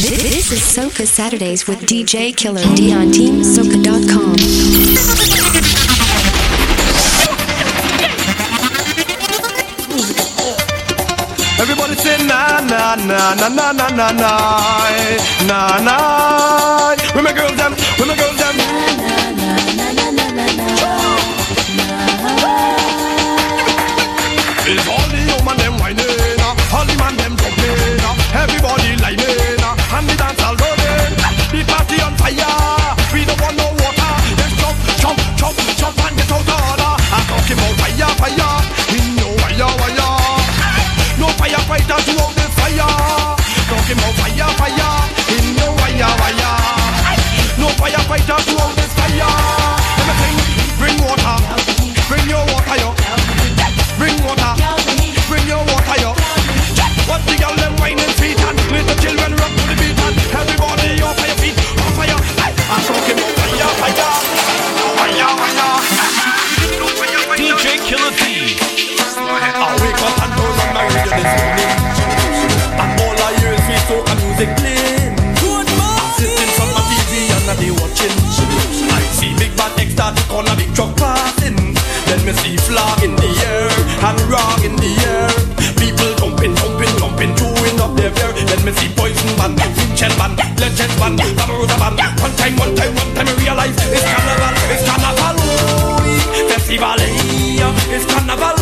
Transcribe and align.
This, 0.00 0.52
is 0.52 0.60
Soca 0.60 1.04
Saturdays 1.04 1.66
with 1.66 1.80
DJ 1.80 2.34
Killer 2.36 2.62
D 2.76 2.94
on 2.94 3.08
TeamSoca.com. 3.08 4.36
Everybody 11.60 11.94
say 11.96 12.16
na 12.26 12.60
na 12.60 12.94
na 12.94 13.34
na 13.34 13.48
na 13.48 13.72
na 13.72 13.88
na 13.90 14.08
na 14.12 14.32
na 15.48 15.78
na. 15.86 15.96
Women 17.14 17.34
girls 17.34 17.56
them, 17.56 17.72
women 17.98 18.16
girls 18.16 18.36
them. 18.38 18.87
fight 48.08 48.26
down 48.26 48.38
to 48.38 48.54
a 48.56 48.67
legend 90.60 90.92
man, 91.00 91.16
Barbarossa 91.16 91.76
man. 91.78 91.94
One 92.20 92.34
time, 92.36 92.56
one 92.56 92.74
time, 92.74 92.94
one 92.94 93.14
time, 93.14 93.28
I 93.28 93.34
realize 93.42 93.76
it's 93.78 94.04
carnival, 94.04 94.54
it's 94.74 94.84
carnival, 94.88 95.36
festival, 96.50 97.00
eh, 97.00 97.94
it's 97.94 98.04
carnival, 98.06 98.56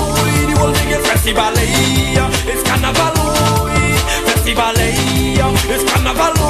the 0.48 0.54
whole 0.58 0.74
thing 0.74 0.90
is 0.90 1.06
festival, 1.06 1.56
eh, 1.56 2.52
it's 2.52 2.62
carnival, 2.62 3.16
festival, 4.28 4.78
eh, 4.78 5.74
it's 5.74 5.84
carnival. 5.90 6.45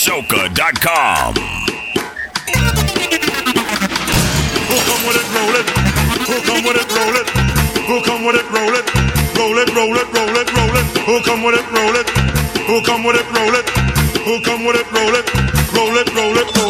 Ahsoka.com. 0.00 1.34
Who 1.36 1.42
come 4.88 5.04
with 5.04 5.20
it, 5.20 5.28
roll 5.36 5.52
it. 5.60 5.68
Who 6.24 6.40
come 6.40 6.64
with 6.64 6.80
it, 6.80 6.88
roll 6.96 7.16
it. 7.20 7.28
Who 7.84 8.00
come 8.00 8.24
with 8.24 8.36
it, 8.36 8.48
roll 8.50 8.72
it. 8.72 8.88
Roll 9.36 9.58
it, 9.58 9.68
roll 9.76 9.94
it, 9.98 10.08
roll 10.16 10.36
it, 10.40 10.48
roll 10.56 10.76
it. 10.80 10.86
Who 11.04 11.20
come 11.20 11.42
with 11.42 11.54
it, 11.54 11.70
roll 11.70 11.94
it. 11.94 12.08
Who 12.64 12.80
come 12.80 13.04
with 13.04 13.16
it, 13.16 13.26
roll 13.30 13.54
it. 13.54 13.68
Who 14.24 14.40
come 14.40 14.64
with 14.64 14.76
it, 14.76 14.90
roll 14.90 15.14
it. 15.14 15.28
Roll 15.76 15.94
it, 15.98 16.08
roll 16.14 16.38
it, 16.38 16.56
roll 16.56 16.69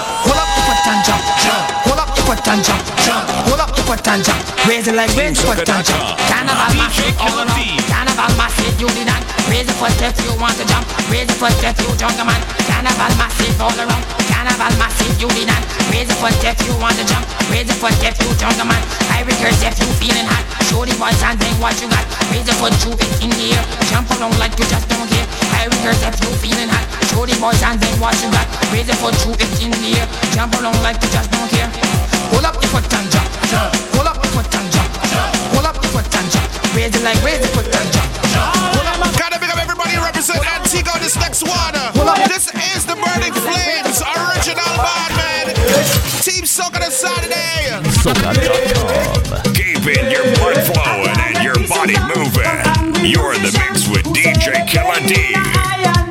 Jump, 0.00 0.24
jump. 0.24 0.40
Up 0.40 0.54
the 0.54 0.62
foot 0.62 0.86
and 0.88 1.04
jump, 1.04 1.24
jump. 1.42 1.70
Hold 1.84 1.98
up 1.98 2.16
foot 2.22 2.48
and 2.48 2.64
jump, 2.64 2.86
jump. 3.04 3.29
Hold 4.00 4.16
up 4.16 4.24
the 4.24 4.24
foot 4.24 4.32
and. 4.32 4.64
Raise 4.64 4.84
the 4.86 4.92
leg, 4.92 5.10
raise 5.12 5.36
the 5.36 5.44
foot 5.44 5.68
and. 5.68 5.84
Carnival 6.24 6.72
massive 6.76 7.16
all 7.20 7.36
around. 7.36 7.60
Carnival 7.84 8.32
massive, 8.40 8.80
you 8.80 8.88
did 8.96 9.06
not. 9.06 9.20
Raise 9.50 9.66
the 9.66 9.76
foot 9.76 9.92
if 10.00 10.16
you 10.24 10.32
want 10.40 10.56
to 10.56 10.64
jump. 10.64 10.88
Raise 11.12 11.28
the 11.28 11.36
foot 11.36 11.52
if 11.60 11.76
you 11.84 11.92
jungle 12.00 12.24
man. 12.24 12.40
Carnival 12.64 13.12
massive 13.20 13.60
all 13.60 13.76
around. 13.76 14.04
Carnival 14.30 14.72
massive, 14.80 15.20
you 15.20 15.28
did 15.36 15.48
not. 15.48 15.60
Raise 15.92 16.08
the 16.08 16.16
foot 16.16 16.32
if 16.40 16.56
you 16.64 16.72
want 16.80 16.96
to 16.96 17.04
jump. 17.04 17.28
Raise 17.52 17.68
the 17.68 17.76
foot 17.76 17.92
if 18.00 18.16
you 18.24 18.30
jungle 18.40 18.64
man. 18.64 18.80
I 19.12 19.20
rehearse 19.20 19.60
if 19.60 19.76
you 19.76 19.88
feeling 20.00 20.24
hot. 20.24 20.44
Show 20.70 20.84
the 20.88 20.96
boys 20.96 21.20
and 21.20 21.36
then 21.36 21.54
what 21.60 21.76
you 21.80 21.88
got. 21.92 22.06
Raise 22.32 22.46
the 22.48 22.56
foot, 22.56 22.72
shoot 22.80 22.96
it 22.96 23.12
in 23.20 23.30
the 23.36 23.52
air. 23.52 23.64
Jump 23.92 24.08
around 24.16 24.36
like 24.40 24.56
you 24.56 24.64
just 24.64 24.88
don't 24.88 25.08
care. 25.12 25.28
I 25.60 25.68
rehearse 25.68 26.00
if 26.08 26.16
you 26.24 26.32
feeling 26.40 26.72
hot. 26.72 26.88
Show 27.12 27.28
the 27.28 27.36
boys 27.36 27.60
and 27.60 27.76
then 27.76 27.94
what 28.00 28.16
you 28.24 28.32
got. 28.32 28.48
Raise 28.72 28.88
the 28.88 28.96
foot, 28.96 29.12
shoot 29.20 29.36
it 29.36 29.52
in 29.60 29.70
the 29.76 30.00
air. 30.00 30.06
Jump 30.32 30.56
around 30.56 30.80
like 30.80 30.96
you 31.04 31.10
just 31.12 31.28
don't 31.28 31.50
care. 31.52 31.89
Hold 32.30 32.44
up 32.44 32.54
the 32.60 32.66
foot 32.68 32.86
and 32.94 33.10
jump. 33.10 33.30
jump. 33.50 33.74
Hold 33.94 34.06
up 34.06 34.16
the 34.22 34.28
foot 34.30 34.46
and 34.54 34.68
jump. 34.70 34.90
jump. 35.10 35.30
Hold 35.54 35.66
up 35.66 35.76
the 35.76 35.88
foot 35.90 36.06
and 36.06 36.28
jump. 36.30 36.74
Raise 36.74 36.92
the 36.94 37.02
leg, 37.02 37.18
raise 37.26 37.40
the 37.42 37.50
foot 37.50 37.66
and 37.66 37.88
jump. 37.90 38.10
jump. 38.30 38.54
Hold 38.78 38.86
up 38.86 39.18
Gotta 39.18 39.38
pick 39.42 39.50
up 39.50 39.58
everybody 39.58 39.98
represent 39.98 40.40
Antigua 40.46 40.94
this 41.02 41.16
next 41.18 41.42
one. 41.42 41.74
This 42.30 42.50
is 42.74 42.86
the 42.86 42.94
Burning 42.94 43.34
Flames, 43.34 43.98
original 44.02 44.72
band, 44.78 45.12
man. 45.18 45.46
Team 46.22 46.44
Soca 46.46 46.78
the 46.78 46.90
Saturday. 46.90 47.74
Keeping 49.54 50.10
your 50.10 50.26
blood 50.38 50.58
flowing 50.70 51.18
and 51.26 51.44
your 51.44 51.58
body 51.68 51.98
moving. 52.14 53.04
You're 53.04 53.34
in 53.34 53.42
the 53.42 53.52
mix 53.58 53.88
with 53.88 54.06
DJ 54.14 54.66
Killer 54.66 55.00
D. 55.06 55.34
Iron 55.34 56.10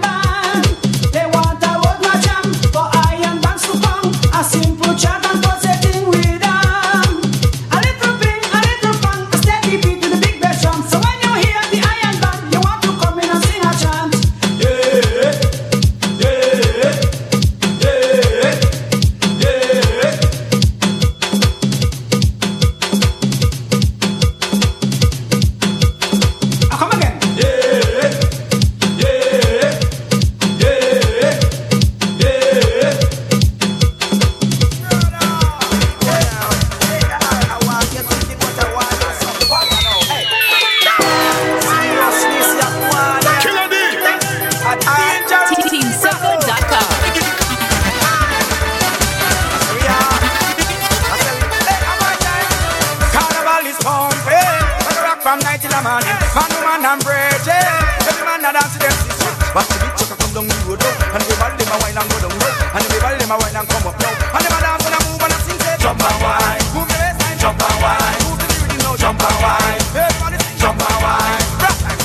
rock 55.83 56.03
from 56.03 56.03
night 56.03 56.03
till 56.03 56.19
the 56.19 56.19
morning. 56.19 56.19
Man, 56.35 56.49
woman, 56.55 56.85
and 56.85 57.03
virgin, 57.03 57.67
every 58.07 58.23
man 58.25 58.41
that 58.43 58.53
dance 58.55 58.73
to 58.73 58.79
them 58.79 58.91
system. 58.91 59.33
Watch 59.55 59.67
the 59.69 59.77
big 59.79 59.93
chucker 59.95 60.17
come 60.19 60.31
down 60.33 60.47
the 60.47 60.55
road 60.67 60.79
now, 60.79 61.15
and 61.15 61.21
everybody 61.23 61.55
them 61.59 61.71
a 61.71 61.77
wine 61.79 61.97
and 61.97 62.07
go 62.09 62.17
down 62.19 62.33
low, 62.35 62.53
and 62.75 62.83
everybody 62.83 63.17
them 63.19 63.31
a 63.31 63.35
wine 63.39 63.55
and 63.55 63.67
come 63.69 63.87
up 63.87 63.95
now, 63.99 64.13
and 64.35 64.43
them 64.43 64.55
a 64.55 64.59
dance 64.59 64.85
and 64.85 64.95
a 64.95 64.99
move 65.07 65.23
and 65.23 65.33
a 65.33 65.37
sing 65.45 65.59
say 65.59 65.75
jump 65.79 66.01
and 66.03 66.17
wine, 66.19 66.63
move 66.75 66.89
your 66.89 66.99
waistline, 66.99 67.37
jump 67.39 67.61
and 67.63 67.77
wine, 67.79 68.19
move 68.27 68.37
to 68.39 68.45
the 68.45 68.55
rhythm 68.59 68.79
now, 68.83 68.95
jump 68.99 69.23
and 69.23 69.37
wine, 69.39 69.81
everybody 69.95 70.37
sing 70.43 70.57
jump 70.59 70.79
and 70.79 70.97
wine. 70.99 71.43
Rock 71.63 71.77
time. 71.79 71.99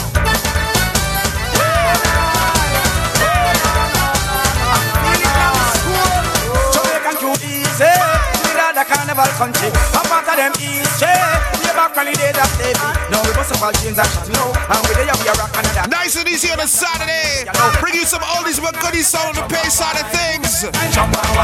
Jamaican 6.75 7.17
too 7.21 7.35
easy. 7.45 7.93
Trinidad 8.41 8.79
a 8.79 8.85
carnival 8.85 9.31
country. 9.37 9.69
A 9.69 10.01
part 10.09 10.29
of 10.29 10.37
them 10.37 10.53
easy. 10.59 11.05
Way 11.05 11.11
eh. 11.11 11.54
Back 11.85 11.97
when 11.97 12.07
the 12.09 12.17
days 12.17 12.37
of 12.41 12.49
slavery. 12.57 12.93
Now 13.13 13.21
we 13.29 13.33
bust 13.37 13.53
up 13.53 13.61
all 13.61 13.75
jeans 13.85 14.01
and 14.01 14.09
shot 14.09 14.29
now. 14.33 14.49
And 14.73 14.81
we 14.89 14.97
there 14.97 15.13
we 15.21 15.29
are 15.29 15.37
rock 15.37 15.53
Canada. 15.53 15.85
Nice 15.93 16.17
and 16.17 16.29
easy 16.29 16.49
on 16.49 16.61
a 16.61 16.69
Saturday. 16.69 17.45
Bring 17.81 17.95
you 17.95 18.09
some 18.09 18.25
oldies 18.25 18.57
but 18.57 18.73
goodies 18.81 19.13
on 19.13 19.37
the 19.37 19.45
pay 19.53 19.69
side 19.69 20.01
of 20.01 20.09
things. 20.09 20.65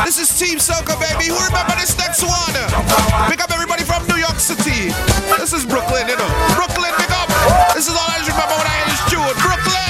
This 0.09 0.17
is 0.17 0.33
Team 0.33 0.57
Soca, 0.57 0.97
baby. 0.97 1.29
Who 1.29 1.37
remember 1.37 1.77
this 1.77 1.93
next 2.01 2.25
one? 2.25 2.57
Pick 3.29 3.45
up 3.45 3.53
everybody 3.53 3.85
from 3.85 4.07
New 4.09 4.17
York 4.17 4.41
City. 4.41 4.89
This 5.37 5.53
is 5.53 5.67
Brooklyn, 5.67 6.09
you 6.09 6.17
know. 6.17 6.31
Brooklyn, 6.57 6.93
pick 6.97 7.13
up. 7.13 7.29
This 7.77 7.89
is 7.89 7.95
all 7.95 8.09
I 8.09 8.17
just 8.25 8.33
remember 8.33 8.57
when 8.57 8.69
I 8.69 8.77
this 8.89 9.03
tune. 9.13 9.37
Brooklyn. 9.45 9.90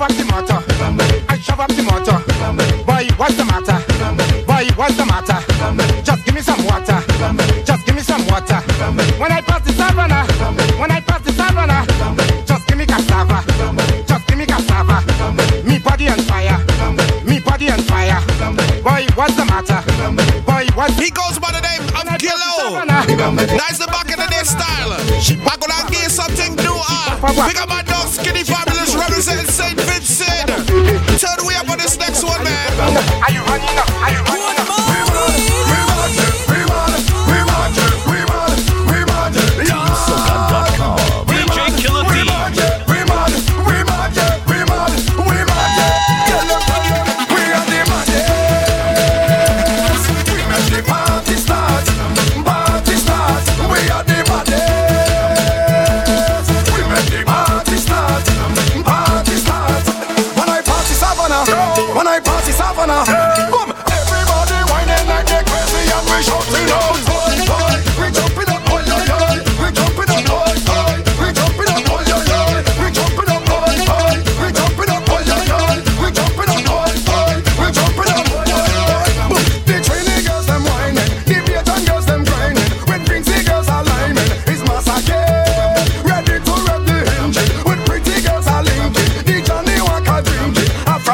shove 0.00 0.10
up 0.10 0.16
the 0.16 0.24
motor. 0.24 0.58
I 1.28 1.38
shove 1.38 1.60
up 1.60 1.68
the 1.68 1.82
motor. 1.82 2.84
Boy, 2.84 3.08
what's 3.18 3.36
the 3.36 3.44
matter? 3.44 3.69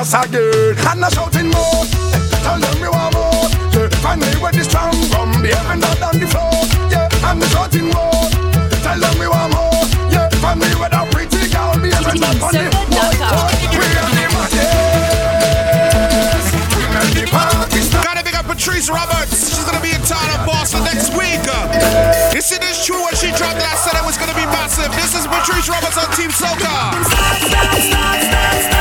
us 0.06 0.26
again. 0.26 0.78
And 0.86 1.04
I'm 1.04 1.10
shouting 1.10 1.50
more, 1.50 1.82
tell 2.42 2.58
them 2.58 2.80
we 2.80 2.88
want 2.88 3.14
more. 3.14 3.50
Yeah, 3.74 3.88
find 4.02 4.20
me 4.20 4.28
where 4.38 4.52
the 4.52 4.62
strong 4.62 4.94
from 5.10 5.42
the 5.42 5.50
heaven 5.50 5.80
down 5.80 6.02
on 6.02 6.18
the 6.18 6.26
floor. 6.26 6.62
Yeah, 6.90 7.08
I'm 7.26 7.40
shouting 7.50 7.90
more, 7.90 8.30
tell 8.86 8.98
them 8.98 9.18
we 9.18 9.26
want 9.26 9.52
more. 9.54 9.82
Yeah, 10.10 10.28
find 10.38 10.60
me 10.60 10.70
where 10.78 10.90
that 10.90 11.10
pretty 11.10 11.50
girl 11.50 11.74
the 11.74 11.90
heaven 11.90 12.18
down 12.22 12.38
on 12.38 12.54
the 12.54 12.70
floor. 12.70 12.86
Gotta 18.04 18.22
pick 18.22 18.38
up 18.38 18.46
Patrice 18.46 18.88
Roberts. 18.88 19.50
She's 19.50 19.64
gonna 19.64 19.82
be 19.82 19.90
in 19.90 20.02
town 20.06 20.22
in 20.30 20.46
Boston 20.46 20.84
next 20.84 21.10
week. 21.18 21.42
This 22.30 22.52
it 22.52 22.62
is 22.62 22.84
true 22.86 23.02
when 23.02 23.14
she 23.16 23.34
dropped 23.34 23.58
that 23.58 23.74
I 23.74 23.76
said 23.82 23.98
it 23.98 24.06
was 24.06 24.16
gonna 24.16 24.36
be 24.38 24.46
massive. 24.46 24.92
This 24.94 25.18
is 25.18 25.26
Patrice 25.26 25.68
Roberts 25.68 25.98
on 25.98 26.06
Team 26.14 26.30
Soca. 26.30 26.94
Stop, 27.10 27.42
stop, 27.42 27.74
stop, 27.82 28.75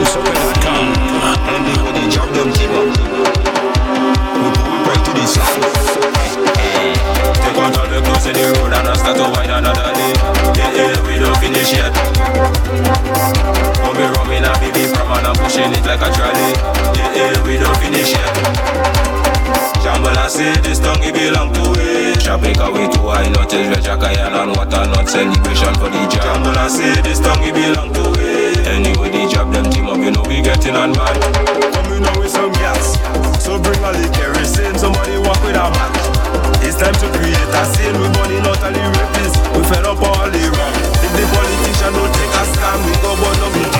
Lucifer.com. 0.00 0.96
And 1.52 1.64
they. 1.68 1.76
We 4.40 4.48
pull 4.56 4.80
right 4.88 5.02
to 5.04 5.12
the. 5.12 5.24
Take 7.36 8.32
the 8.32 8.48
road 8.56 8.72
and 8.72 8.88
I 8.88 8.96
start 8.96 9.16
to 9.20 9.28
another 9.52 9.92
day. 9.92 10.16
We 11.04 11.20
don't 11.20 11.36
finish 11.36 11.72
yet. 11.76 11.92
A 13.84 14.56
baby 14.60 14.88
from 14.88 15.12
and 15.12 15.36
pushing 15.36 15.68
it 15.68 15.84
like 15.84 16.00
a 16.00 16.08
trolley. 16.16 16.56
We 17.44 17.60
don't 17.60 17.76
finish 17.76 18.12
yet. 18.12 18.80
This 20.62 20.78
tongue 20.78 21.02
it 21.02 21.12
belong 21.12 21.52
to 21.52 21.60
too 22.88 23.08
high, 23.08 23.28
not 23.28 23.52
and 23.52 25.08
celebration 25.08 25.74
for 25.74 25.90
the 25.90 26.06
jam 26.08 26.46
I 26.56 26.68
say 26.68 27.02
this 27.02 27.18
tongue 27.18 27.42
it 27.42 27.52
belong 27.52 27.92
to 27.92 28.14
it 28.16 28.66
Anyway 28.68 29.19
job 29.30 29.54
them 29.54 29.70
team 29.70 29.86
up, 29.86 30.02
you 30.02 30.10
know 30.10 30.26
we 30.26 30.42
getting 30.42 30.74
on 30.74 30.92
bad. 30.92 31.14
Coming 31.72 32.02
on 32.02 32.18
with 32.18 32.34
some 32.34 32.50
gas, 32.58 32.98
so 33.38 33.62
bring 33.62 33.78
all 33.86 33.94
the 33.94 34.10
kerosene. 34.10 34.74
Somebody 34.74 35.16
walk 35.22 35.38
with 35.46 35.54
a 35.54 35.70
match. 35.70 36.02
It's 36.66 36.76
time 36.76 36.92
to 36.98 37.06
create 37.14 37.38
a 37.38 37.62
scene. 37.70 37.94
We 37.94 38.10
burning 38.10 38.42
out 38.42 38.58
all 38.58 38.74
the 38.74 38.82
rapists. 38.82 39.38
We 39.54 39.62
fed 39.70 39.86
up 39.86 40.02
all 40.02 40.26
the 40.26 40.42
rap. 40.50 40.74
If 41.06 41.12
the 41.14 41.24
politician 41.30 41.92
don't 41.94 42.12
take 42.12 42.34
a 42.34 42.44
stand, 42.50 42.80
we 42.82 42.92
go 42.98 43.14
burn 43.22 43.40
up 43.46 43.54
the. 43.54 43.70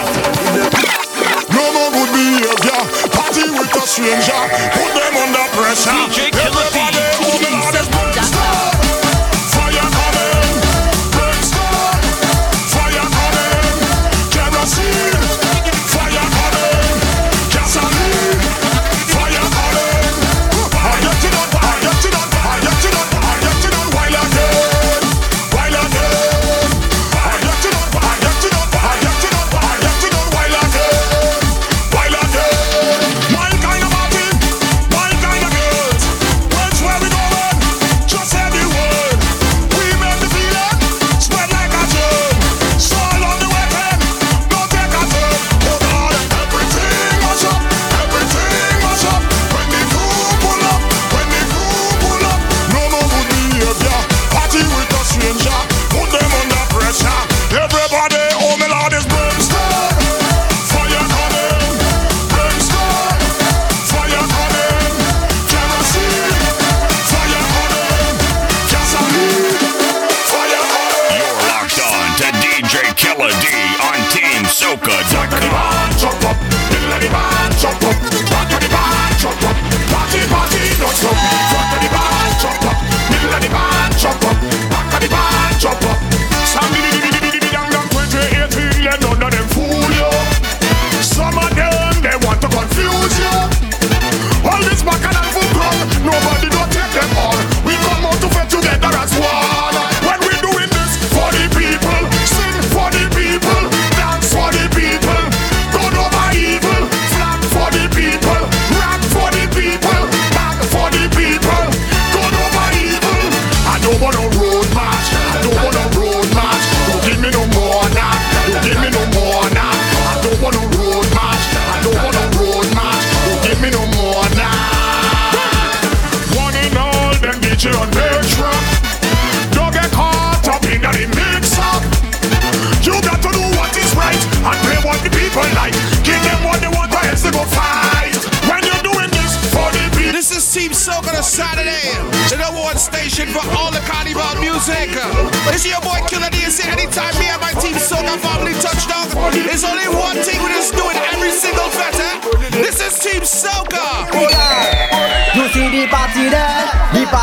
No 1.50 1.64
more 1.74 1.90
good 1.90 2.10
behavior. 2.14 2.80
Party 3.10 3.44
with 3.50 3.74
a 3.74 3.82
stranger. 3.82 4.40
Put 4.78 4.90
them 4.94 5.14
under 5.18 5.46
pressure. 5.50 5.90
DJ 6.06 6.30
Killer 6.30 6.70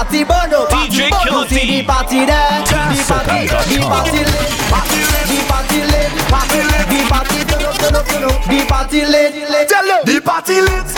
party 0.08 0.24
burn 0.24 0.54
up, 0.54 0.70
DJ 0.70 1.10
Kill 1.24 1.46
T. 1.46 1.82
The 1.82 1.84
party 1.84 2.26
there, 2.26 2.64
party, 2.64 2.96
the 2.96 3.82
party 3.84 4.20
lit, 4.24 4.48
the 4.48 5.44
party 5.52 5.82
lit, 5.84 6.08
the 6.16 6.24
party 6.32 6.62
lit, 6.64 6.88
the 6.88 7.00
party 7.12 7.40
turn 7.44 7.66
party 10.24 10.62
party. 10.62 10.97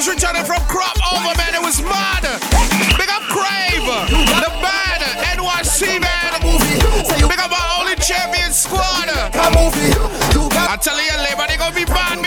who's 0.00 0.08
returning 0.08 0.44
from 0.44 0.60
crop 0.64 0.96
over, 1.12 1.36
man. 1.36 1.52
It 1.52 1.60
was 1.60 1.82
mad. 1.82 2.24
Big 2.96 3.10
up 3.12 3.20
Crave, 3.28 3.84
the 3.84 4.48
band, 4.64 5.04
NYC 5.36 6.00
man. 6.00 6.40
Big 7.28 7.38
up 7.38 7.52
our 7.52 7.80
only 7.80 7.96
champion 7.96 8.50
squad. 8.52 8.80
I 9.12 10.78
tell 10.80 10.96
you, 10.96 11.10
everybody 11.20 11.58
gonna 11.58 11.74
be 11.74 11.84
bad. 11.84 12.19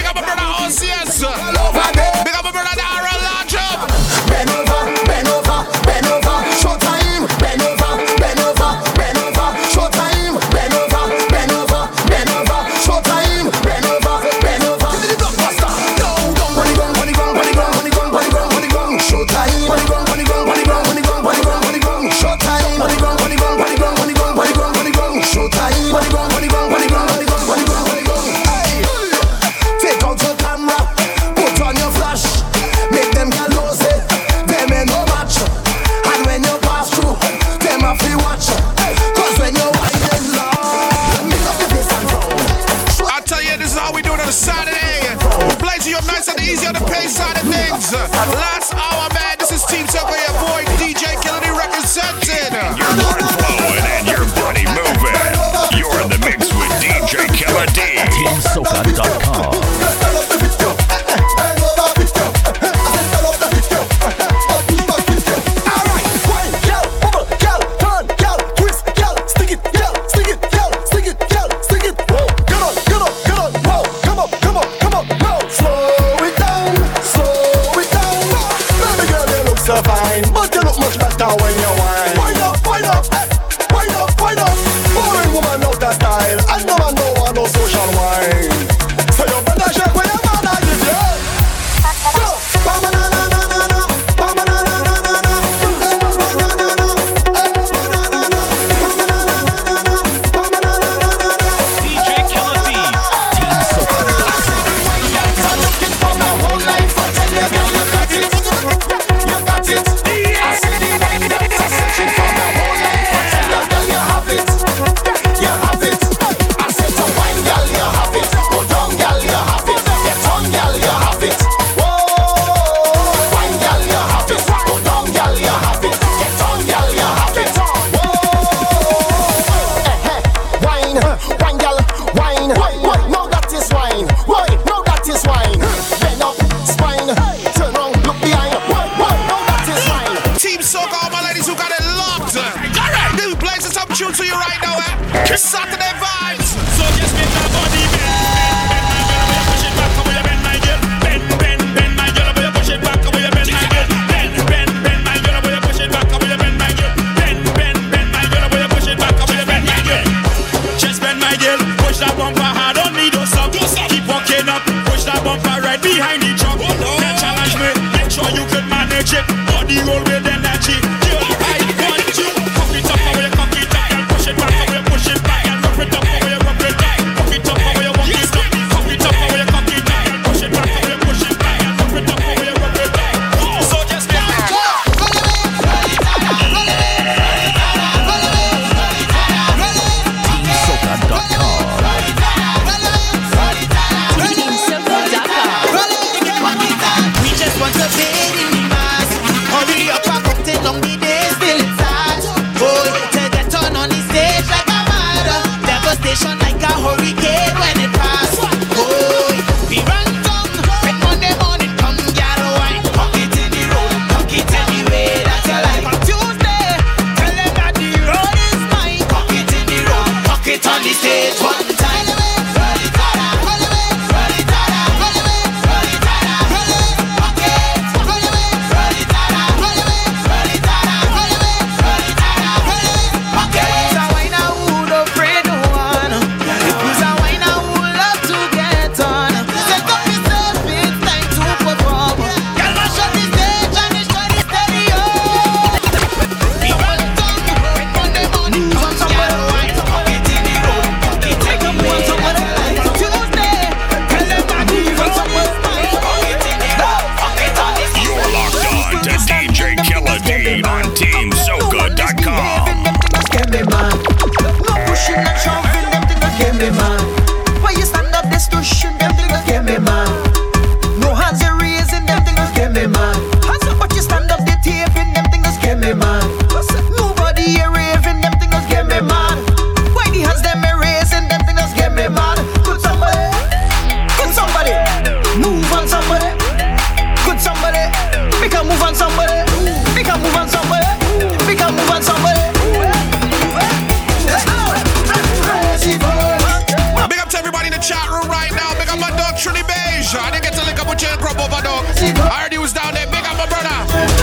And 301.08 301.20
crop 301.20 301.40
over 301.40 301.62
dog. 301.62 301.86
I 302.18 302.44
heard 302.44 302.52
he 302.52 302.60
was 302.60 302.74
down 302.74 302.94
there. 302.94 303.08
Big 303.08 303.24
up 303.26 303.38
my 303.38 303.48
brother. 303.48 303.76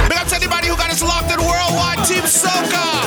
Big 0.09 0.19
up 0.19 0.29
to 0.29 0.37
anybody 0.37 0.69
who 0.69 0.77
got 0.77 0.90
us 0.90 1.03
locked 1.03 1.31
in 1.33 1.40
worldwide 1.40 2.05
Team 2.07 2.25
Soca. 2.25 3.07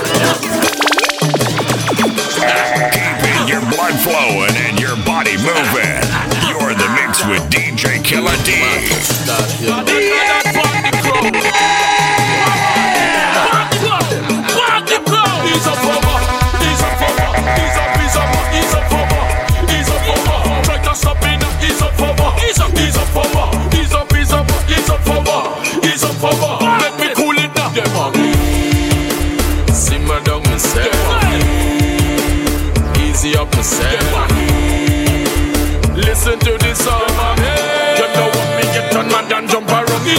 Keeping 2.94 3.48
your 3.48 3.62
blood 3.72 3.96
flowing 4.02 4.56
and 4.68 4.80
your 4.80 4.96
body 5.06 5.38
moving. 5.38 6.04
You're 6.50 6.74
the 6.74 6.90
mix 6.98 7.26
with 7.26 7.44
DJ 7.50 8.04
Killer 8.04 8.36
D. 8.46 9.03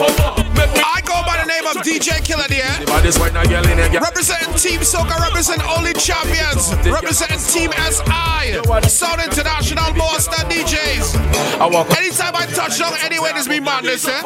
up 0.00 0.20
up. 0.20 0.36
Make 0.56 0.70
I 0.80 1.00
go 1.04 1.14
by 1.26 1.36
the 1.42 1.46
name 1.48 1.66
of 1.66 1.76
DJ 1.84 2.22
Killer 2.24 2.46
D. 2.48 2.60
eh? 2.60 2.66
Everybody's 2.80 3.18
right 3.18 3.32
now, 3.32 3.44
girl 3.44 3.64
in 3.66 3.78
here. 3.78 4.00
Representing 4.00 4.54
Team 4.54 4.80
Soca, 4.80 5.18
represent 5.20 5.60
only 5.76 5.92
champions, 5.94 6.72
representing 6.86 7.38
Team 7.52 7.70
SI, 7.72 8.60
Sound 8.88 9.20
International, 9.20 9.92
Boston 9.94 10.48
DJs. 10.48 11.14
Anytime 11.98 12.34
I 12.34 12.46
touch 12.46 12.78
down 12.78 12.94
anywhere, 13.02 13.32
there's 13.34 13.48
be 13.48 13.60
madness, 13.60 14.06
eh? 14.08 14.20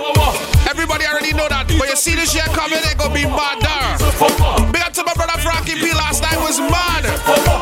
Everybody 0.70 1.06
already 1.06 1.32
know 1.32 1.48
that. 1.48 1.66
But 1.78 1.88
you 1.88 1.96
see 1.96 2.14
this 2.14 2.34
year 2.34 2.44
coming, 2.52 2.78
it 2.78 2.96
gonna 2.98 3.14
be 3.14 3.24
mad 3.26 3.60
there. 3.60 4.71
Up 4.92 4.96
to 4.96 5.04
my 5.04 5.14
brother 5.14 5.40
Frankie 5.40 5.80
P 5.80 5.90
last 5.94 6.20
night 6.20 6.36
was 6.36 6.60
mad. 6.60 7.00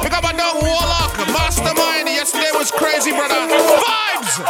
Big 0.02 0.12
up 0.12 0.24
my 0.24 0.32
dog 0.32 0.60
Warlock, 0.66 1.14
Mastermind. 1.30 2.08
Yesterday 2.08 2.50
was 2.58 2.72
crazy, 2.72 3.12
brother. 3.12 3.46
Vibes! 3.46 4.42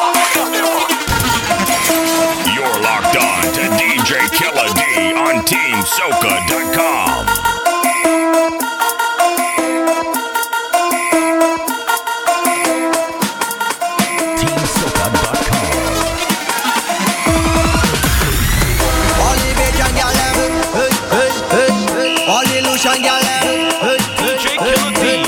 You're 2.57 2.81
locked 2.81 3.21
on 3.21 3.43
to 3.53 3.69
DJ 3.77 4.33
Killer 4.33 4.73
D 4.73 5.13
on 5.13 5.45
TeamSoca.com. 5.45 6.40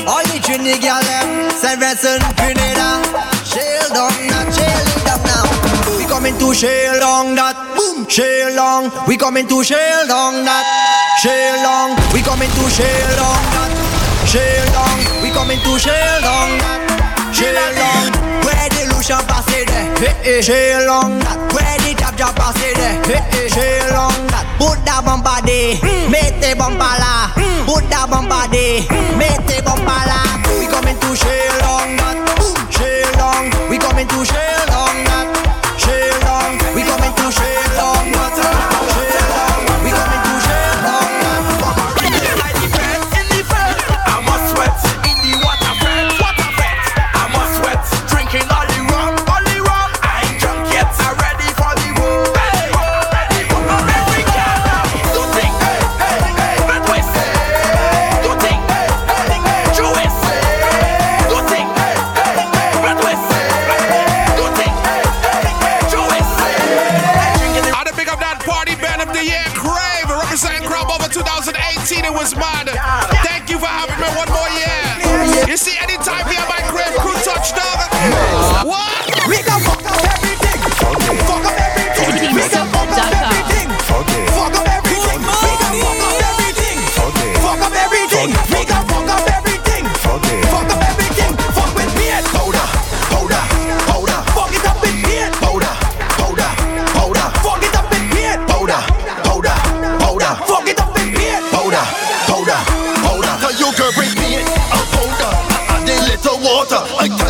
All 0.07 0.23
the 0.29 0.39
Trini 0.45 0.77
gyal 0.77 1.01
them, 1.09 1.51
Vincent, 1.81 2.23
Grenada. 2.37 3.01
Shell 3.49 3.89
down 3.97 4.13
that, 4.29 4.49
shell 4.53 4.87
down 5.07 5.23
now. 5.25 5.47
We 5.97 6.05
coming 6.05 6.37
to 6.39 6.55
shell 6.55 7.01
down 7.01 7.35
that, 7.35 7.57
boom, 7.77 8.07
shell 8.09 8.55
down. 8.55 8.93
We 9.09 9.17
coming 9.17 9.49
to 9.49 9.65
shell 9.65 10.07
down 10.07 10.45
that, 10.45 10.67
shell 11.23 11.63
down. 11.65 11.97
We 12.13 12.21
coming 12.21 12.51
to 12.51 12.65
shell 12.69 13.17
down 13.17 13.41
that, 13.57 13.73
shell 14.29 14.67
down. 14.77 14.99
We 15.23 15.31
coming 15.33 15.61
to 15.65 15.73
shell 15.81 16.21
down 16.21 16.51
that, 16.61 17.33
shell 17.33 17.57
down. 17.57 18.07
Where 18.45 18.69
the 18.69 18.93
Lucian 18.93 19.25
pass 19.25 19.49
it 19.49 19.67
there, 19.69 20.43
shell 20.43 20.85
down 20.85 21.19
that. 21.25 21.39
Where 21.57 21.79
the 21.81 21.97
Jab 21.97 22.15
Jab 22.21 22.37
pass 22.37 22.61
it 22.61 22.77
there, 22.77 23.49
shell 23.49 23.89
down 23.89 24.27
that. 24.29 24.45
Put 24.61 24.85
that 24.85 25.01
bumper 25.05 25.41
there, 25.49 25.81
mm. 25.81 26.13
mete 26.13 26.53
bumper 26.59 26.95
la. 27.01 27.32
Bumper 28.29 28.51
there, 28.53 28.83
mete 29.19 29.63
la. 29.67 30.23
We 30.59 30.67
coming 30.67 30.99
to 30.99 31.17
shell 31.17 31.59
down 31.59 31.97
that, 31.97 32.19
boom, 32.39 32.71
shell 32.71 33.13
down. 33.19 33.69
We 33.69 33.79
coming 33.79 34.07
to 34.07 34.25
shell 34.25 34.67
water. 106.63 106.85
I 106.99 107.22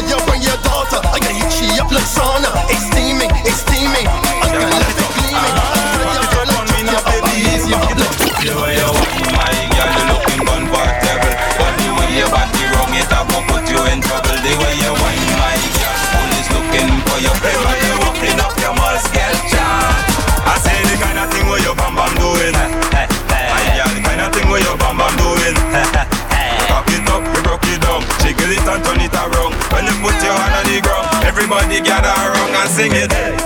sing 32.72 32.92
it. 32.94 33.12
Hey, 33.12 33.41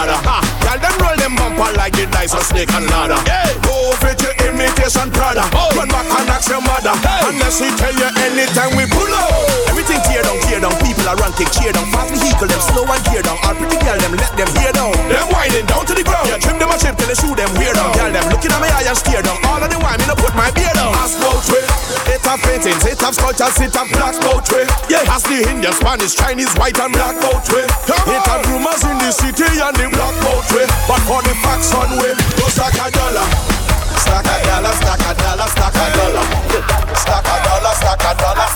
we 0.00 0.08
like 0.08 0.16
your 0.16 0.16
father. 0.16 0.18
Ha, 0.24 0.38
y'all 0.64 0.80
them 0.80 0.94
roll 1.00 1.16
them 1.16 1.34
bumper 1.36 1.72
like 1.76 1.92
the 1.92 2.06
dice 2.08 2.34
on 2.34 2.44
snake 2.44 2.72
and 2.72 2.86
ladder. 2.88 3.20
Yeah, 3.26 3.52
go 3.64 3.92
over 3.92 4.14
to 4.14 4.28
imitation 4.48 5.10
Prada. 5.12 5.44
Run 5.76 5.88
back 5.88 6.08
and 6.08 6.30
ask 6.30 6.48
your 6.48 6.62
mother. 6.62 6.94
Unless 7.28 7.60
he 7.60 7.68
tell 7.76 7.92
you 7.92 8.08
anytime 8.24 8.76
we 8.76 8.86
pull 8.88 9.10
up. 9.12 9.28
Everything 9.68 10.00
tear 10.08 10.22
down, 10.22 10.38
tear 10.48 10.60
down. 10.60 10.74
People 10.80 11.08
are 11.08 11.16
run, 11.16 11.32
kick, 11.36 11.50
cheer 11.52 11.72
down. 11.72 11.86
Fast 11.92 12.16
vehicle, 12.16 12.48
them 12.48 12.60
slow 12.60 12.84
and 12.88 13.02
tear 13.08 13.22
down. 13.22 13.36
All 13.44 13.54
pretty 13.56 13.76
girl, 13.80 13.98
them 13.98 14.14
let 14.16 14.32
them 14.36 14.48
hear 14.56 14.72
down. 14.72 14.92
Them 15.08 15.26
winding 15.32 15.66
down 15.66 15.84
to 15.86 15.94
the 15.94 16.04
ground. 16.04 16.28
Yeah, 16.28 16.40
trim 16.40 16.56
them 16.58 16.70
a 16.70 16.76
chip 16.78 16.96
till 16.96 17.08
they 17.08 17.16
shoot 17.16 17.36
them 17.36 17.50
weird 17.56 17.76
down. 17.76 17.92
Girl, 17.96 18.10
them 18.12 18.24
looking 18.28 18.52
at 18.52 18.60
me 18.60 18.68
eye 18.68 18.88
and 18.88 18.96
steer 18.96 19.22
down. 19.24 19.39
Have 22.30 22.46
paintings, 22.46 22.86
it 22.86 23.00
have 23.02 23.10
sculptures, 23.18 23.58
it 23.58 23.74
have 23.74 23.90
black 23.90 24.14
way. 24.54 24.62
Yeah, 24.86 25.02
ask 25.10 25.26
the 25.26 25.42
Indian, 25.50 25.74
Spanish, 25.74 26.14
Chinese, 26.14 26.54
white 26.54 26.78
and 26.78 26.94
black 26.94 27.18
way. 27.18 27.66
It 27.66 28.22
have 28.30 28.46
rumors 28.46 28.86
in 28.86 28.94
the 29.02 29.10
city 29.10 29.50
and 29.58 29.74
the 29.74 29.90
black 29.90 30.14
way. 30.54 30.62
But 30.86 31.02
for 31.10 31.26
the 31.26 31.34
facts 31.42 31.74
on 31.74 31.90
way, 31.98 32.14
go 32.38 32.46
stack 32.54 32.78
a 32.78 32.86
dollar. 32.94 33.26
Stack 33.98 34.30
a 34.30 34.36
dollar, 34.46 34.74
stack 34.78 35.02
a 35.02 35.12
dollar, 35.18 35.48
stack 35.50 35.74
a 35.74 35.86
dollar. 35.90 36.22
Stack 36.94 37.26
a 37.26 37.36
dollar, 37.42 37.74
stack 37.74 37.98
a 37.98 38.14
dollar, 38.14 38.14
stack 38.14 38.14
a 38.14 38.14
dollar. 38.14 38.49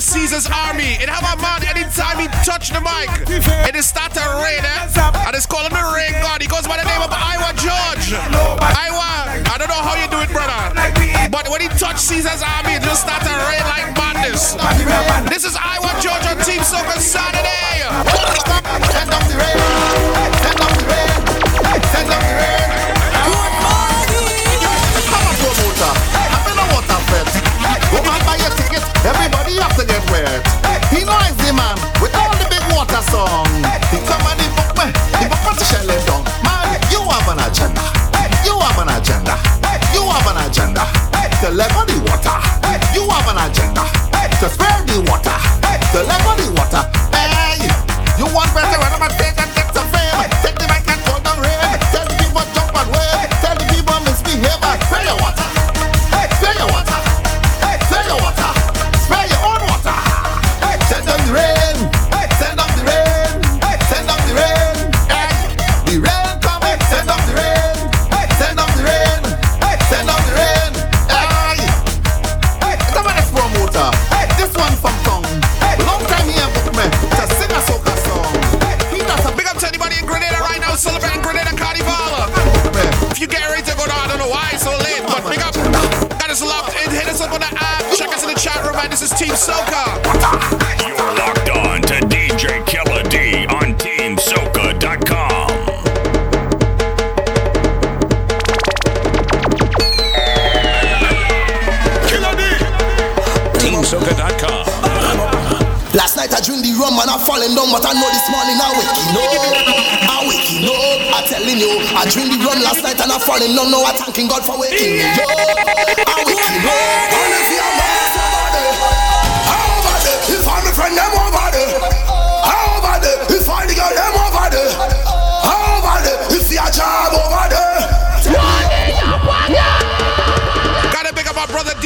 Caesar's 0.00 0.46
Army. 0.46 1.00
It 1.00 1.08
have 1.08 1.24
a 1.24 1.40
man 1.40 1.64
anytime 1.64 2.18
he 2.20 2.28
touch 2.44 2.68
the 2.68 2.80
mic. 2.80 3.08
It 3.28 3.84
start 3.84 4.12
to 4.12 4.24
rain, 4.44 4.60
eh? 4.60 5.26
And 5.26 5.34
it's 5.34 5.46
calling 5.46 5.72
the 5.72 5.84
rain 5.94 6.12
god. 6.20 6.42
He 6.42 6.48
goes 6.48 6.66
by 6.66 6.76
the 6.76 6.84
name 6.84 7.00
of 7.00 7.10
Iwer 7.10 7.52
George. 7.56 8.12
Iwer, 8.12 9.16
I 9.48 9.56
don't 9.56 9.68
know 9.68 9.80
how 9.80 9.96
you 9.96 10.08
do 10.10 10.20
it, 10.20 10.30
brother. 10.32 10.52
But 11.30 11.48
when 11.48 11.60
he 11.60 11.68
touch 11.80 11.98
Caesar's 11.98 12.42
Army, 12.42 12.76
it 12.76 12.82
just 12.82 13.02
start 13.02 13.22
to 13.22 13.32
rain 13.48 13.64
like 13.72 13.96
madness. 13.96 14.54
This 15.28 15.44
is 15.44 15.56
Iwer 15.56 15.94
George 16.00 16.26
on 16.28 16.36
Team 16.44 16.60
Soca 16.60 16.98
Saturday. 17.00 17.56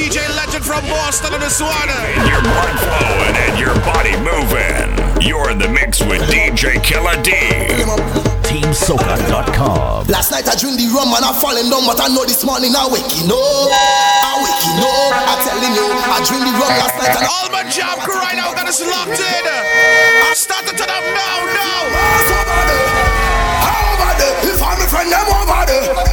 DJ 0.01 0.25
Legend 0.33 0.65
from 0.65 0.81
Boston 0.89 1.37
on 1.37 1.41
this 1.45 1.61
one. 1.61 1.93
Your 2.25 2.41
blood 2.41 2.73
flowing 2.89 3.37
and 3.37 3.61
your 3.61 3.77
body 3.85 4.17
moving. 4.25 4.89
You're 5.21 5.53
in 5.53 5.61
the 5.61 5.69
mix 5.69 6.01
with 6.01 6.25
DJ 6.25 6.81
Killer 6.81 7.21
D. 7.21 7.37
TeamSoca.com. 8.49 10.09
Last 10.09 10.33
night 10.33 10.49
I 10.49 10.57
dreamed 10.57 10.81
the 10.81 10.89
rum 10.89 11.13
and 11.13 11.21
I 11.21 11.37
falling 11.37 11.69
down, 11.69 11.85
but 11.85 12.01
I 12.01 12.09
know 12.09 12.25
this 12.25 12.41
morning 12.49 12.73
I 12.73 12.89
waking 12.89 13.29
up. 13.29 13.37
I 13.37 14.41
waking 14.41 14.81
up. 14.81 15.13
I'm 15.21 15.41
telling 15.45 15.75
you, 15.77 15.85
I 15.85 16.17
dreamed 16.25 16.49
the 16.49 16.55
rum 16.57 16.73
last 16.81 16.97
night 16.97 17.21
and 17.21 17.29
All 17.29 17.53
my 17.53 17.69
job 17.69 18.01
crew 18.01 18.17
right 18.17 18.41
now 18.41 18.57
got 18.57 18.73
us 18.73 18.81
locked 18.81 19.21
in. 19.21 19.45
Start 20.33 20.65
to 20.65 20.73
turn 20.81 20.89
up 20.89 21.05
now, 21.13 21.45
now. 21.53 21.81
How 23.69 24.01
over 24.01 24.17
there? 24.17 24.49
If 24.49 24.65
I'm 24.65 24.81
a 24.81 24.89
friend, 24.89 25.13
them 25.13 25.29
over 25.29 25.61
there. 25.69 26.10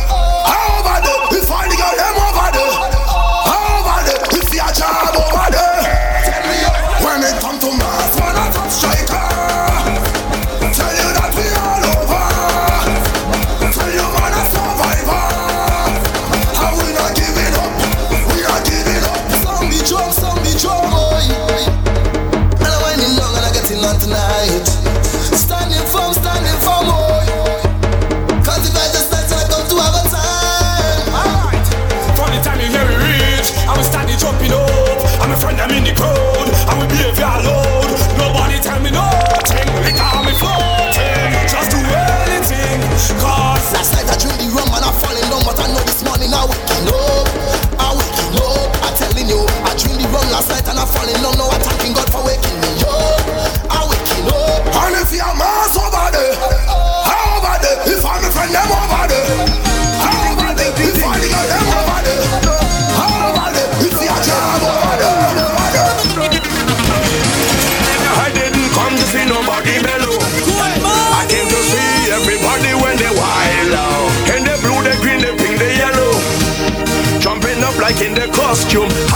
Costume. 78.58 79.07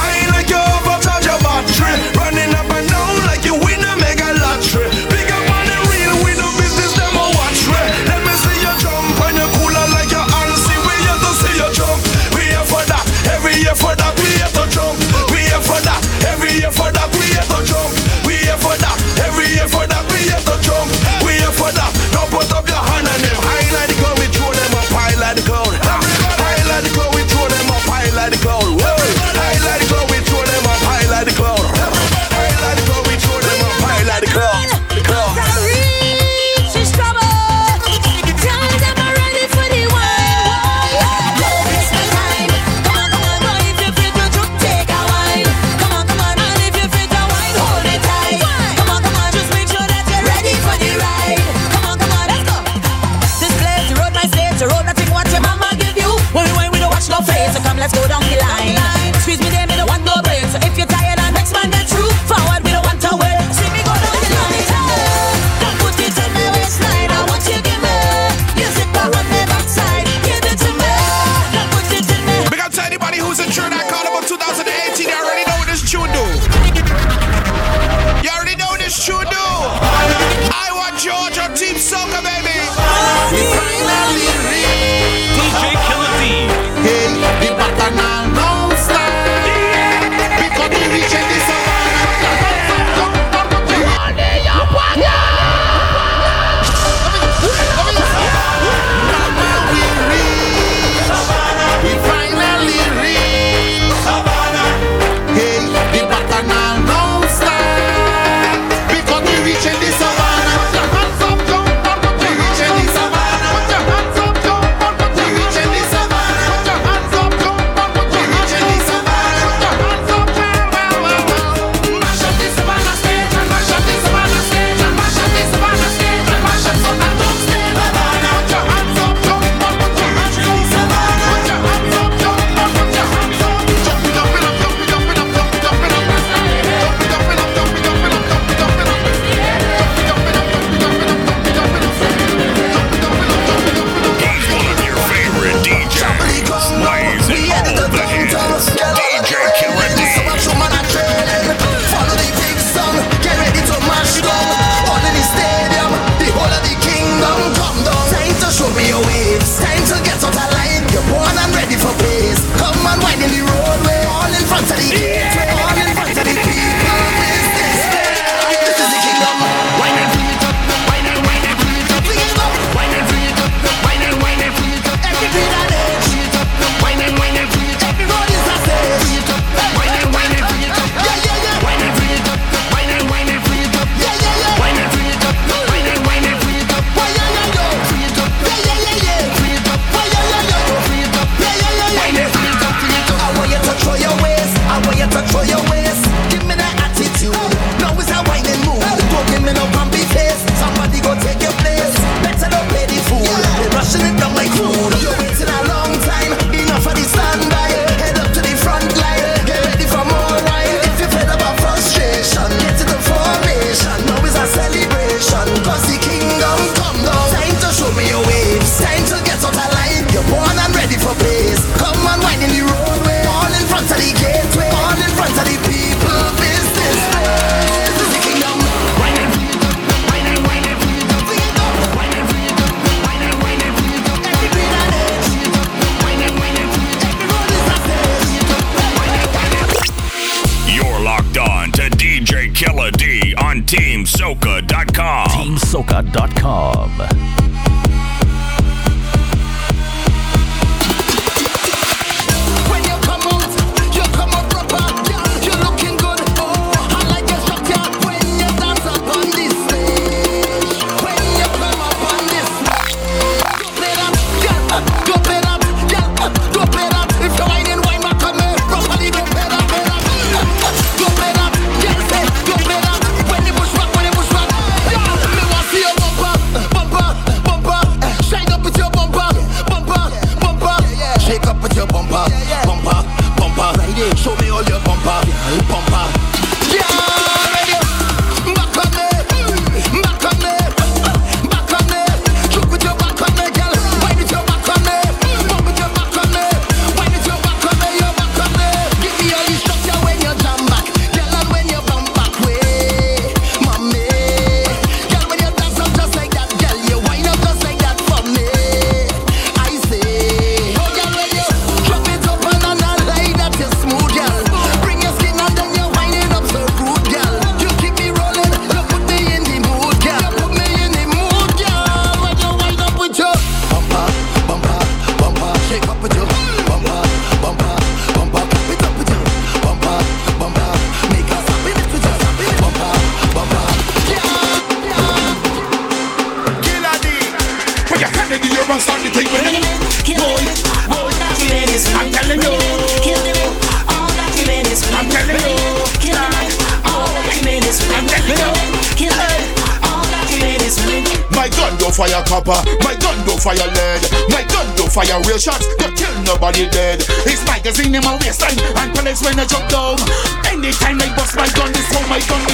Fire 355.11 355.21
real 355.27 355.37
shots, 355.37 355.67
don't 355.75 355.95
kill 355.95 356.13
nobody 356.23 356.69
dead. 356.69 357.03
It's 357.27 357.43
magazine 357.45 357.93
in 357.95 358.03
my 358.03 358.15
waistline 358.23 358.57
and 358.59 358.93
bullets 358.93 359.21
when 359.23 359.39
I 359.39 359.45
jump 359.45 359.67
down. 359.69 359.99
Anytime 360.47 361.01
I 361.01 361.07
bust 361.15 361.35
my 361.35 361.47
gun, 361.51 361.71
this 361.73 361.89
one, 361.91 362.07
my 362.07 362.19
gun, 362.27 362.50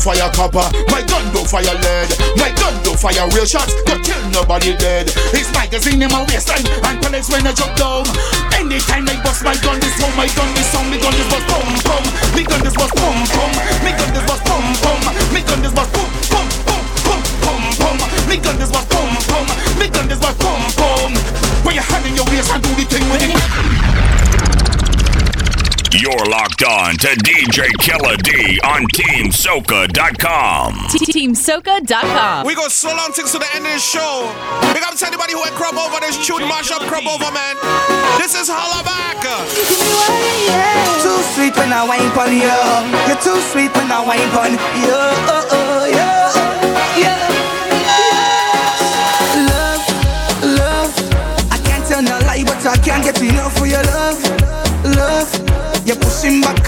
don't 0.00 0.16
fire 0.16 0.32
copper, 0.32 0.64
my 0.88 1.02
gun 1.04 1.20
don't 1.32 1.48
fire 1.48 1.76
lead, 1.84 2.08
my 2.40 2.48
gun 2.56 2.72
don't 2.82 2.98
fire 2.98 3.28
real 3.36 3.44
shots, 3.44 3.74
don't 3.84 4.02
kill 4.02 4.16
nobody 4.32 4.74
dead. 4.76 5.12
It's 5.36 5.52
magazine 5.52 6.00
in 6.00 6.08
my 6.08 6.24
waistline 6.24 6.64
and 6.88 6.96
bullets 7.04 7.28
when 7.28 7.46
I 7.46 7.52
jump 7.52 7.76
down. 7.76 8.08
Anytime 8.56 9.04
I 9.08 9.20
bust 9.20 9.44
my 9.44 9.52
gun, 9.60 9.76
this 9.80 10.00
one, 10.00 10.16
my 10.16 10.26
gun, 10.32 10.48
this 10.56 10.72
song, 10.72 10.88
me 10.88 10.96
gun, 10.96 11.12
this 11.12 11.28
bust 11.28 11.44
pum 11.52 11.68
pum, 11.84 12.04
me 12.32 12.42
gun, 12.48 12.60
this 12.64 12.74
bust 12.74 12.96
pum 12.96 13.12
pum, 13.28 13.52
me 13.84 13.92
gun, 13.92 14.10
this 14.16 14.24
bust 14.24 14.42
pum 14.48 14.64
pum, 14.80 15.00
me 15.36 15.40
gun, 15.44 15.60
this 15.60 15.74
bust 15.76 15.92
pum 15.92 16.08
pum 16.32 16.48
pum 16.64 16.80
pum 17.04 17.20
pum 17.44 17.62
pum, 17.76 17.96
me 18.24 18.36
gun, 18.40 18.56
this 18.56 18.72
bust 18.72 18.88
pum 18.88 19.10
pum, 19.28 19.46
me 19.76 19.86
gun, 19.92 20.08
this 20.08 20.20
bust 20.20 20.38
pum 20.40 20.60
pum. 20.80 21.12
Put 21.60 21.74
your 21.76 21.84
hand 21.84 22.06
in 22.08 22.16
your 22.16 22.24
waist 22.32 22.48
and 22.48 22.62
do 22.64 22.72
the 22.72 22.84
thing 22.88 23.04
with 23.12 23.20
it. 23.28 24.59
You're 25.92 26.24
locked 26.30 26.62
on 26.62 26.94
to 27.02 27.08
DJ 27.26 27.66
Killer 27.80 28.16
D 28.16 28.60
on 28.62 28.86
TeamSoca.com. 28.94 30.72
TeamSoca.com. 30.86 32.46
We 32.46 32.54
go 32.54 32.68
so 32.68 32.94
long 32.94 33.10
things 33.10 33.32
to 33.32 33.38
the 33.38 33.48
end 33.56 33.66
of 33.66 33.72
the 33.72 33.78
show. 33.80 34.30
Big 34.72 34.84
up 34.84 34.94
to 34.94 35.06
anybody 35.06 35.32
who 35.32 35.42
had 35.42 35.52
crop 35.54 35.74
over 35.74 35.98
this 36.00 36.14
tune, 36.24 36.46
mash 36.46 36.70
up 36.70 36.82
crop 36.82 37.06
over, 37.06 37.30
man. 37.34 37.56
This 38.18 38.38
is 38.38 38.48
Holla 38.48 38.84
Back. 38.84 39.18
Too 41.02 41.22
sweet 41.34 41.56
when 41.56 41.72
I 41.72 41.82
wine 41.82 42.10
pon 42.14 42.30
you. 42.38 42.46
You're 43.10 43.18
too 43.18 43.40
sweet 43.50 43.74
when 43.74 43.90
I 43.90 43.98
wine 44.06 44.30
pon 44.30 44.52
you. 44.78 45.39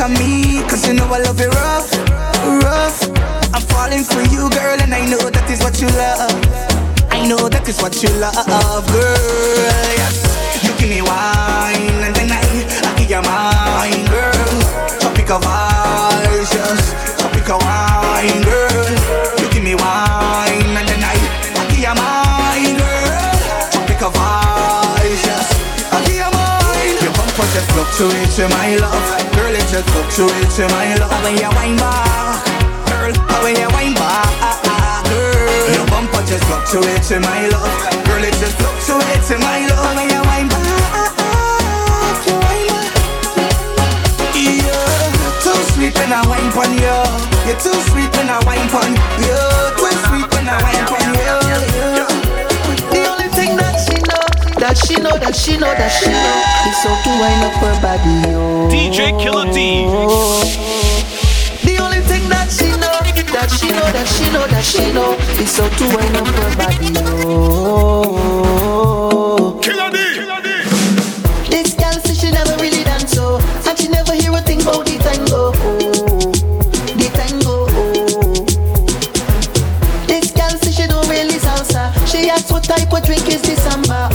On 0.03 0.13
me, 0.15 0.61
cause 0.69 0.87
you 0.87 0.95
know 0.95 1.07
I 1.07 1.21
love 1.21 1.41
it 1.41 1.47
rough, 1.55 1.93
rough. 2.67 2.99
I'm 3.55 3.63
falling 3.71 4.03
for 4.03 4.23
you, 4.35 4.51
girl, 4.51 4.79
and 4.83 4.93
I 4.93 5.07
know 5.07 5.31
that 5.31 5.49
is 5.49 5.63
what 5.63 5.79
you 5.81 5.87
love. 5.95 6.35
I 7.13 7.23
know 7.29 7.49
that 7.49 7.69
is 7.69 7.81
what 7.81 8.03
you 8.03 8.11
love, 8.19 8.83
girl. 8.91 9.95
Yes, 9.95 10.27
you 10.67 10.75
give 10.75 10.91
me 10.91 11.03
wine, 11.03 12.03
and 12.03 12.15
then 12.19 12.35
I, 12.35 12.43
I 12.83 12.91
give 12.99 13.15
you 13.15 13.23
mine, 13.23 14.03
girl. 14.11 14.59
Tropical 14.99 15.39
vibes, 15.39 16.51
yes. 16.51 16.83
Tropical 17.21 17.59
wine, 17.63 18.43
girl. 18.43 18.91
You 19.39 19.47
give 19.55 19.63
me 19.63 19.77
wine, 19.79 20.42
fluctuates 27.73 28.39
in 28.39 28.49
my 28.51 28.77
love, 28.77 29.09
girl. 29.35 29.55
It 29.55 29.67
just 29.69 29.89
fluctuates 29.91 30.59
in 30.59 30.69
my 30.71 30.95
love. 30.97 31.11
How 31.11 31.23
When 31.25 31.37
you 31.37 31.51
wine 31.57 31.77
back, 31.77 32.45
girl. 32.89 33.13
how 33.29 33.43
When 33.43 33.57
you 33.57 33.69
wine 33.73 33.95
back, 33.95 34.29
girl. 35.09 35.75
Your 35.75 35.87
bumper 35.89 36.23
just 36.29 36.45
fluctuates 36.45 37.11
in 37.11 37.23
my 37.23 37.49
love, 37.49 37.73
girl. 38.05 38.25
It 38.25 38.35
just 38.37 38.57
fluctuates 38.61 39.31
in 39.31 39.41
my 39.41 39.67
love. 39.67 39.81
How 39.81 39.97
When 39.97 40.09
you 40.13 40.23
wine 40.29 40.49
back, 40.49 41.17
you 42.29 42.37
wine 42.45 42.69
back. 42.69 42.93
Yeah, 44.37 45.33
too 45.43 45.57
sweet 45.73 45.95
when 45.99 46.13
I 46.13 46.21
wine 46.29 46.51
pon 46.53 46.73
you. 46.77 46.99
You're 47.49 47.59
too 47.59 47.75
sweet 47.91 48.11
when 48.17 48.29
I 48.29 48.39
wine 48.45 48.69
pon 48.69 48.93
you. 49.25 49.41
Too 49.81 49.93
sweet 50.07 50.29
when 50.33 50.49
I 50.49 50.61
wine 50.61 50.85
pon 50.87 51.09
you. 51.17 51.37
The 51.97 52.12
that 54.73 54.87
she 54.87 54.97
know, 54.97 55.13
that 55.19 55.37
she 55.37 55.53
know, 55.59 55.69
that 55.69 55.93
she 55.93 56.09
know, 56.09 56.33
is 56.65 56.81
so 56.81 56.89
to 57.05 57.11
wind 57.21 57.45
up 57.45 57.53
her 57.61 57.77
body. 57.85 58.25
Oh. 58.33 58.73
DJ 58.73 59.13
Killer 59.21 59.45
D. 59.53 59.85
The 61.61 61.77
only 61.77 62.01
thing 62.01 62.25
that 62.33 62.49
she 62.49 62.73
know, 62.81 62.89
that 63.37 63.53
she 63.53 63.69
know, 63.69 63.85
that 63.93 64.09
she 64.09 64.25
know, 64.33 64.49
that 64.49 64.65
she 64.65 64.91
know, 64.97 65.13
is 65.37 65.53
so 65.53 65.69
to 65.69 65.85
wind 65.93 66.17
up 66.17 66.25
her 66.25 66.57
body. 66.57 66.89
Oh. 67.37 68.41
Killer 69.63 69.91
D. 69.93 69.99
This 71.51 71.75
girl 71.75 71.93
says 72.01 72.17
she 72.19 72.31
never 72.31 72.57
really 72.57 72.83
done 72.83 73.07
so, 73.07 73.41
oh. 73.43 73.69
and 73.69 73.77
she 73.79 73.89
never 73.89 74.15
hear 74.15 74.33
a 74.33 74.41
thing 74.41 74.63
about 74.63 74.87
the 74.87 74.97
tango. 75.05 75.53
Oh. 75.53 76.33
The 76.97 77.09
tango. 77.13 77.69
Oh. 77.77 78.41
This 80.09 80.33
girl 80.33 80.57
says 80.57 80.75
she 80.75 80.87
don't 80.87 81.07
really 81.11 81.37
salsa. 81.37 81.93
She 82.09 82.31
asks 82.31 82.51
what 82.51 82.65
type 82.65 82.91
of 82.91 83.05
drink 83.05 83.29
is 83.29 83.43
this 83.43 83.63
samba. 83.63 84.12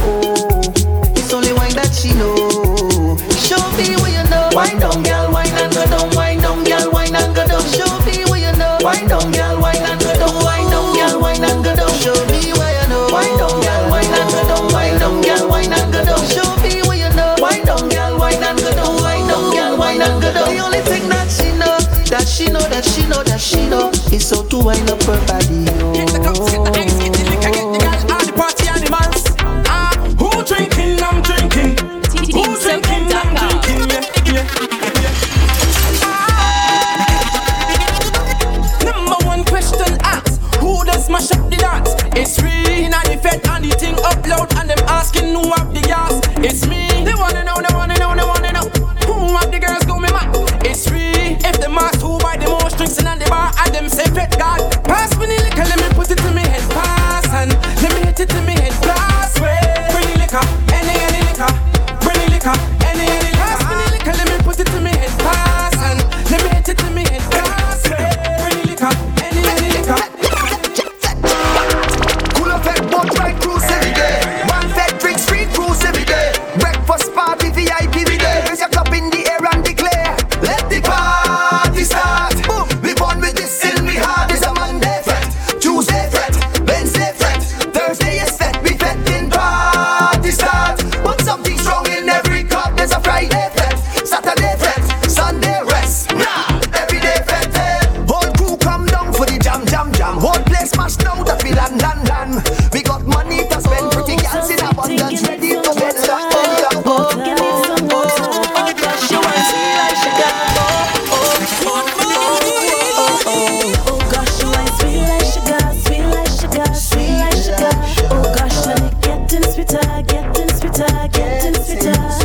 To 24.44 24.58
wind 24.60 24.90
up 24.90 25.02
her 25.04 25.20
body. 25.28 26.97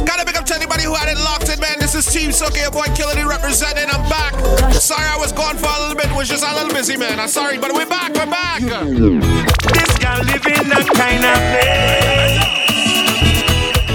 Gotta 0.07 0.25
pick 0.25 0.39
up 0.39 0.47
to 0.47 0.55
anybody 0.55 0.85
who 0.85 0.95
had 0.95 1.11
it 1.11 1.19
locked 1.19 1.51
in, 1.51 1.61
man. 1.61 1.79
This 1.79 1.95
is 1.95 2.07
Team 2.07 2.33
Soke, 2.33 2.57
your 2.57 2.71
boy 2.71 2.87
Killity 2.97 3.29
representing. 3.29 3.91
I'm 3.91 4.09
back. 4.09 4.33
Sorry 4.73 5.05
I 5.05 5.19
was 5.19 5.33
gone 5.33 5.59
for 5.59 5.69
a 5.69 5.79
little 5.81 5.97
bit, 5.97 6.11
was 6.17 6.29
just 6.29 6.45
a 6.45 6.55
little 6.55 6.73
busy, 6.73 6.97
man. 6.97 7.21
I'm 7.21 7.29
sorry, 7.29 7.59
but 7.59 7.75
we're 7.75 7.85
back, 7.85 8.15
we're 8.15 8.25
back. 8.25 8.63
This 8.63 9.99
guy 9.99 10.17
live 10.23 10.47
in 10.47 10.69
that 10.71 10.87
kind 10.97 11.25
of 11.29 11.37
place. 11.53 12.41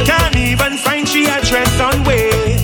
Can't 0.08 0.36
even 0.36 0.78
find 0.78 1.08
she 1.08 1.26
address 1.26 1.80
on 1.80 2.04
way. 2.04 2.57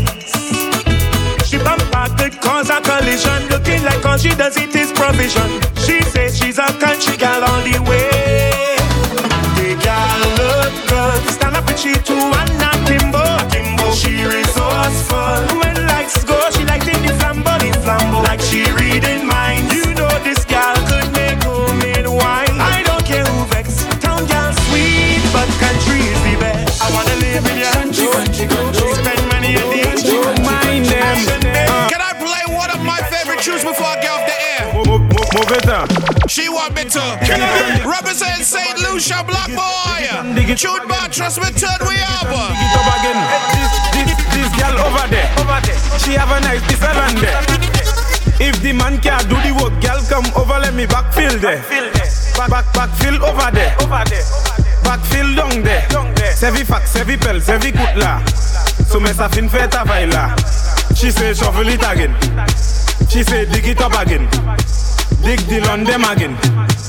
Bump 1.64 1.96
out 1.96 2.18
could 2.18 2.40
cause 2.42 2.70
a 2.70 2.80
collision. 2.82 3.48
Looking 3.50 3.84
like 3.84 4.06
all 4.06 4.18
she 4.18 4.30
does 4.36 4.58
it 4.58 4.76
is 4.76 4.92
provision. 4.92 5.50
She 5.86 6.02
says 6.12 6.38
she's 6.38 6.58
a 6.58 6.68
country 6.80 7.18
girl 7.18 7.44
all 7.44 7.62
the 7.64 7.80
way. 7.90 8.78
The 9.58 9.70
girl 9.86 10.22
look 10.40 10.74
good. 10.90 11.22
Stand 11.32 11.56
up 11.56 11.68
and 11.68 11.80
she 11.80 11.94
too 12.10 12.34
She 36.34 36.50
want 36.50 36.74
me 36.74 36.82
to 36.82 37.04
represent 37.86 38.42
St. 38.42 38.80
Lucia, 38.82 39.22
Black 39.22 39.54
Boy. 39.54 40.02
Tune 40.58 40.88
bar, 40.90 41.06
trust 41.08 41.38
me, 41.38 41.46
turn 41.54 41.78
we 41.86 41.94
up. 42.10 42.26
This, 43.94 44.10
this, 44.10 44.18
this 44.34 44.50
girl 44.58 44.82
over 44.82 45.06
there. 45.14 45.30
Over 45.38 45.62
there. 45.62 45.78
She 46.02 46.14
have 46.18 46.34
a 46.34 46.42
nice 46.42 46.66
different 46.66 47.22
there. 47.22 47.38
If 48.42 48.60
the 48.64 48.74
man 48.74 48.98
can't 48.98 49.30
do 49.30 49.38
the 49.46 49.54
work, 49.62 49.78
girl 49.78 50.02
come 50.10 50.26
over, 50.34 50.58
let 50.58 50.74
me 50.74 50.88
backfill 50.88 51.38
there. 51.40 51.62
Back, 52.34 52.50
back, 52.50 52.66
backfill 52.74 53.22
over 53.22 53.52
there. 53.54 53.78
Over 53.86 54.02
there. 54.10 54.26
Backfill 54.82 55.38
down 55.38 55.62
there. 55.62 55.86
Sevi 56.34 56.66
fax, 56.66 56.94
sevi 56.98 57.16
pel, 57.16 57.42
sevi 57.42 57.72
kutla. 57.72 58.26
So 58.90 59.00
me 59.00 59.14
sa 59.14 59.28
fin 59.28 59.48
feta 59.48 59.86
vaila. 59.86 60.34
She 60.98 61.12
say 61.12 61.36
shuffle 61.36 61.68
it 61.68 61.86
again. 61.86 62.18
She 63.08 63.22
say 63.22 63.46
dig 63.46 63.68
it 63.68 63.82
up 63.82 63.94
again. 64.02 64.28
Dig 65.24 65.40
the 65.42 65.62
lawn 65.62 65.84
them 65.84 66.04
again. 66.04 66.38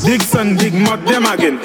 Dig 0.05 0.23
sun, 0.23 0.57
dig 0.57 0.75
mud 0.75 1.07
them 1.07 1.27
again. 1.27 1.61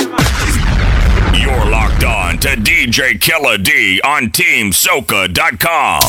You're 1.34 1.66
locked 1.70 2.04
on 2.04 2.38
to 2.40 2.50
DJ 2.50 3.20
Killer 3.20 3.58
D 3.58 4.00
on 4.04 4.28
TeamSoca.com. 4.28 6.02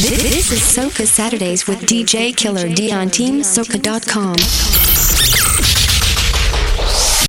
This 0.00 0.52
is 0.52 0.60
Soca 0.60 1.06
Saturdays 1.06 1.66
with 1.66 1.80
DJ 1.80 2.36
Killer 2.36 2.68
D 2.68 2.92
on 2.92 3.08
TeamSoca.com. 3.08 4.87